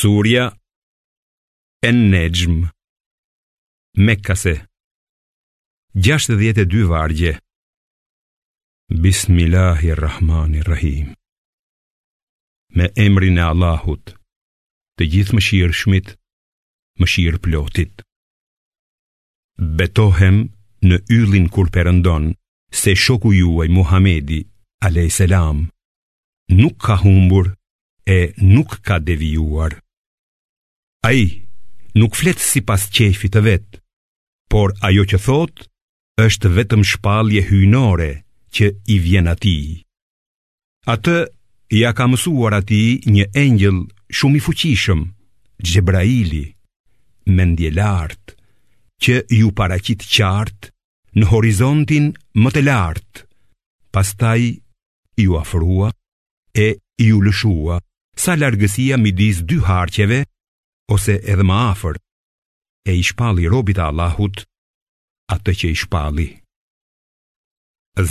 [0.00, 0.44] Surja
[1.88, 2.54] En Nejm
[3.98, 4.54] Mekkase
[5.94, 7.32] 62 vargje
[9.06, 11.06] Bismillahirrahmanirrahim
[12.76, 14.04] Me emrin e Allahut
[14.96, 16.08] Të gjithë më shirë shmit
[17.00, 17.94] Më shirë plotit
[19.82, 20.38] Betohem
[20.88, 22.24] në yllin kur përëndon
[22.82, 24.40] Se shoku juaj Muhamedi
[24.88, 25.20] A.S.
[26.64, 27.46] Nuk ka humbur
[28.16, 28.18] e
[28.54, 29.72] nuk ka devijuar
[31.00, 31.24] A i
[31.96, 33.78] nuk fletë si pas qefi të vetë,
[34.52, 35.64] por ajo që thotë
[36.26, 38.10] është vetëm shpalje hynore
[38.56, 39.60] që i vjen ati.
[40.92, 41.14] A të
[41.80, 42.82] ja ka mësuar ati
[43.16, 43.80] një engjël
[44.12, 45.00] shumë i fuqishëm,
[45.60, 46.44] Gjebraili,
[47.36, 48.32] me ndje lartë,
[49.04, 50.70] që ju paracit qartë
[51.20, 52.06] në horizontin
[52.40, 53.24] më të lartë,
[53.92, 54.56] pas taj
[55.20, 55.90] ju afrua
[56.56, 56.68] e
[57.04, 57.76] ju lëshua
[58.16, 60.22] sa largësia midis dy harqeve
[60.92, 61.94] ose edhe më afer,
[62.88, 64.38] e i shpalli robit Allahut,
[65.34, 66.28] atë që i shpalli.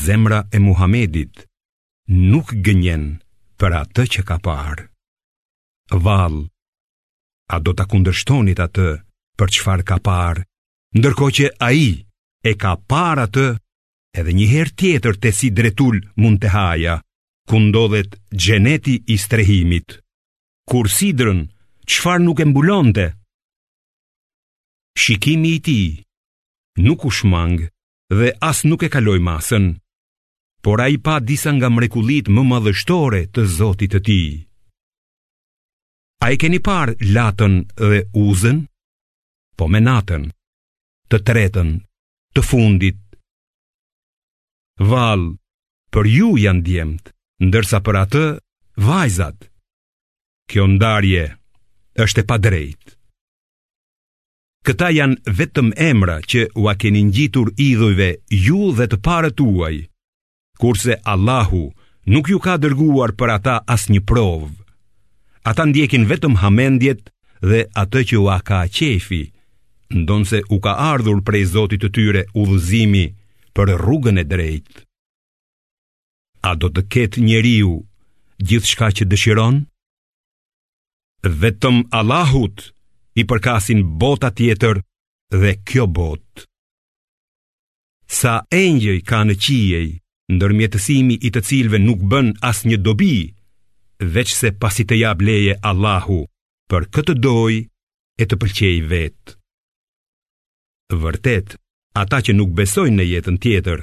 [0.04, 1.36] Zemra e Muhamedit
[2.32, 3.06] nuk gënjen
[3.60, 4.86] për atë që ka parë.
[6.06, 6.36] Val,
[7.54, 8.88] a do të kundërshtonit atë
[9.40, 10.44] për qëfar ka parë,
[10.98, 11.90] ndërko që a i
[12.50, 13.48] e ka parë atë
[14.20, 16.96] edhe njëherë tjetër të si dretul mund të haja,
[17.50, 19.98] kundodhet gjeneti i strehimit,
[20.70, 21.48] kur sidrën,
[21.90, 23.06] qëfar nuk e mbulonte?
[25.00, 25.80] Shikimi i ti
[26.86, 27.70] nuk u shmangë
[28.18, 29.66] dhe as nuk e kaloj masën,
[30.64, 34.22] por a i pa disa nga mrekulit më madhështore të zotit të ti.
[36.26, 38.60] A i keni parë latën dhe uzën,
[39.58, 40.30] po me natën,
[41.10, 41.70] të tretën,
[42.36, 43.00] të fundit.
[44.92, 45.32] Val,
[45.94, 47.12] për ju janë djemët,
[47.46, 48.24] ndërsa për atë,
[48.86, 49.38] vajzat.
[50.50, 51.39] Kjo ndarje
[52.06, 52.96] është e padrejt.
[54.68, 58.10] Këta janë vetëm emra që u a keni njitur idhujve
[58.48, 59.76] ju dhe të pare tuaj,
[60.62, 61.64] kurse Allahu
[62.14, 64.50] nuk ju ka dërguar për ata as një provë.
[65.50, 67.02] Ata ndjekin vetëm hamendjet
[67.50, 69.24] dhe atë që u a ka qefi,
[70.00, 73.06] ndonëse u ka ardhur prej zotit të tyre u dhëzimi
[73.56, 74.78] për rrugën e drejtë.
[76.50, 77.72] A do të ketë njeriu
[78.48, 79.64] gjithë shka që dëshironë?
[81.28, 82.62] vetëm Allahut
[83.20, 84.80] i përkasin bota tjetër
[85.42, 86.46] dhe kjo bot.
[88.10, 89.88] Sa engjëj ka në qijej,
[90.34, 93.34] ndërmjetësimi i të cilve nuk bën as një dobi,
[94.00, 96.24] veç se pasi të jab leje Allahu
[96.72, 97.54] për këtë doj
[98.20, 99.36] e të pëlqej vetë.
[101.04, 101.54] Vërtet,
[102.02, 103.80] ata që nuk besojnë në jetën tjetër,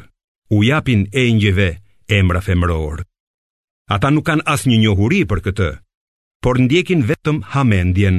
[0.54, 1.68] u japin engjëve
[2.08, 3.04] emra femror.
[3.94, 5.70] Ata nuk kanë as një njohuri për këtë,
[6.46, 8.16] por ndjekin vetëm hamendjen.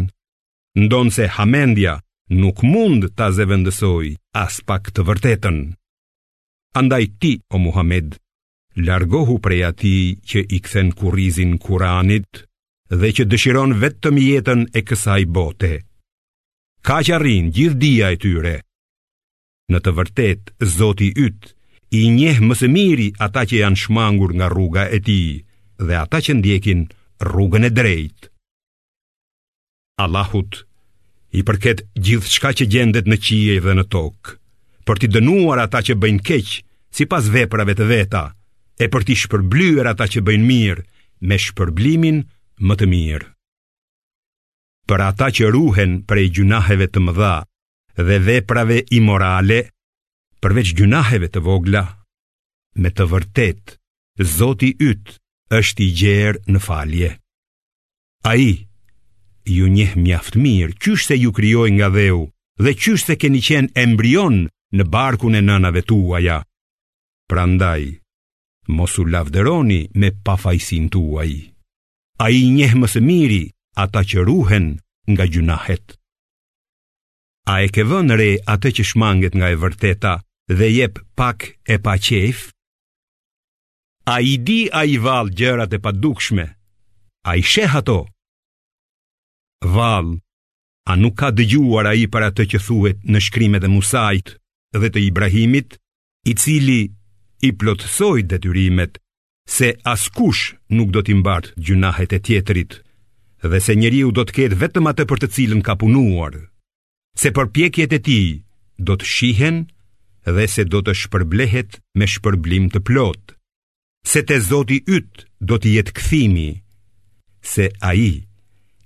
[0.84, 1.94] Ndonë se hamendja
[2.42, 4.08] nuk mund të zëvendësoj
[4.42, 5.60] as pak të vërtetën.
[6.82, 8.18] Andaj ti, o Muhammed,
[8.84, 9.96] largohu prej ati
[10.30, 12.42] që i kthen kurizin kuranit
[13.00, 15.72] dhe që dëshiron vetëm jetën e kësaj bote.
[16.88, 18.56] Ka që rrinë gjithë dia e tyre.
[19.72, 20.42] Në të vërtet,
[20.76, 21.56] Zoti ytë,
[22.02, 25.20] i njeh më së miri ata që janë shmangur nga rruga e ti
[25.88, 26.90] dhe ata që ndjekin
[27.20, 28.32] rrugën e drejt.
[30.04, 30.64] Allahut
[31.38, 34.34] i përket gjithë shka që gjendet në qije dhe në tokë,
[34.86, 36.62] për t'i dënuar ata që bëjnë keqë
[36.96, 38.24] si pas veprave të veta,
[38.82, 40.86] e për t'i shpërblyer ata që bëjnë mirë
[41.28, 42.22] me shpërblimin
[42.68, 43.28] më të mirë.
[44.88, 47.36] Për ata që ruhen prej gjunaheve të mëdha
[47.98, 49.64] dhe veprave imorale,
[50.42, 51.84] përveç gjunaheve të vogla,
[52.78, 53.78] me të vërtet,
[54.18, 55.14] Zoti ytë
[55.56, 57.10] është i gjerë në falje
[58.28, 58.66] A i,
[59.48, 62.28] ju njeh mjaft mirë, qysh se ju kryoj nga dheu
[62.58, 66.40] Dhe qysh se keni qenë embrion në barkun e nënave tuaja
[67.30, 67.96] Prandaj,
[68.72, 71.32] mos u lavderoni me pafajsin tuaj
[72.26, 73.42] A i njeh mësë miri,
[73.84, 74.76] ata që ruhen
[75.08, 75.96] nga gjunahet
[77.48, 80.18] A e ke vënë re atë që shmanget nga e vërteta
[80.58, 82.57] dhe jep pak e pa qefë?
[84.10, 86.46] A i di a i val gjërat e padukshme?
[87.28, 88.06] A i sheh ato?
[89.76, 90.08] Val,
[90.88, 94.32] a nuk ka dëgjuar a i për atë që thuet në shkrimet e Musajt
[94.80, 95.76] dhe të Ibrahimit,
[96.32, 96.82] i cili
[97.48, 98.96] i plotësoj detyrimet
[99.58, 102.80] se askush nuk do t'imbart gjunahet e tjetrit,
[103.44, 106.36] dhe se njeriu do të ketë vetëm atë për të cilën ka punuar,
[107.20, 108.28] se përpjekjet e tij
[108.88, 109.66] do të shihen
[110.38, 113.37] dhe se do të shpërblehet me shpërblim të plotë
[114.12, 115.12] se te Zoti yt
[115.50, 116.50] do të jetë kthimi,
[117.54, 118.06] se ai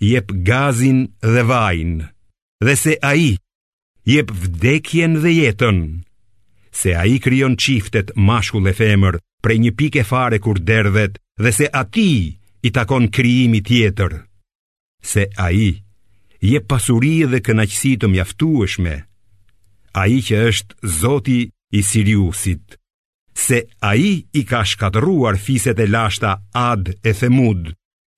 [0.10, 1.02] jep gazin
[1.34, 1.94] dhe vajin,
[2.66, 3.28] dhe se ai
[4.12, 5.80] jep vdekjen dhe jetën,
[6.80, 9.16] se ai krijon çiftet mashkull e femër
[9.46, 11.14] prej një pike fare kur derdhet,
[11.44, 12.18] dhe se atij
[12.68, 14.14] i takon krijimi tjetër,
[15.12, 15.68] se ai
[16.50, 18.96] jep pasuri dhe kënaqësi të mjaftueshme,
[20.02, 21.42] ai që është Zoti
[21.78, 22.81] i Siriusit
[23.34, 27.72] se a i i ka shkatruar fiset e lashta ad e themud,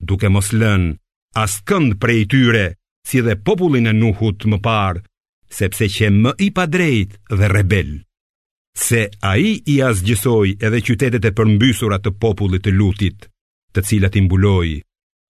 [0.03, 0.95] duke mos lën,
[1.35, 2.65] as kënd prej tyre,
[3.07, 5.03] si dhe popullin e nuhut më parë,
[5.57, 7.91] sepse që më i pa drejt dhe rebel.
[8.73, 13.27] Se a i i as gjësoj edhe qytetet e përmbysurat të popullit të lutit,
[13.73, 14.69] të cilat imbuloj,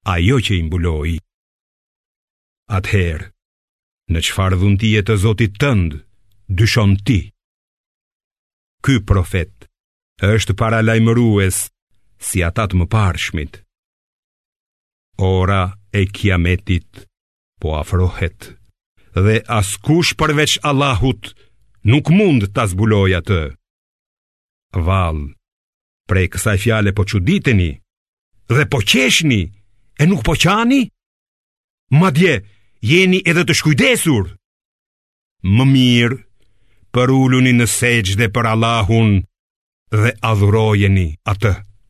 [0.08, 1.18] a jo që imbuloj.
[2.72, 3.28] Atëherë,
[4.16, 6.00] në qfarë dhuntijet të zotit tëndë,
[6.60, 7.20] dyshon ti.
[8.84, 9.68] Ky profet,
[10.26, 11.56] është para lajmërues
[12.24, 13.58] si ata të mëparshmit.
[15.30, 15.62] Ora
[15.92, 17.04] e kiametit
[17.62, 18.48] po afrohet
[19.26, 21.34] dhe askush përveç Allahut
[21.92, 23.42] nuk mund ta zbuloj atë.
[24.88, 25.20] Vall,
[26.10, 27.72] prej kësaj fjale po çuditeni
[28.56, 29.44] dhe po qeshni
[30.02, 30.82] e nuk po qani?
[32.00, 32.34] Madje
[32.92, 34.24] jeni edhe të shkujdesur.
[35.56, 36.18] Më mirë
[36.96, 39.20] për ulluni në sejgjë dhe për Allahun,
[40.02, 41.54] dhe adhurojeni atë.